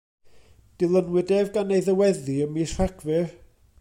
Dilynwyd 0.83 1.33
ef 1.39 1.51
gan 1.57 1.73
ei 1.77 1.83
ddyweddi 1.89 2.39
ym 2.47 2.53
mis 2.57 2.75
Rhagfyr. 2.81 3.29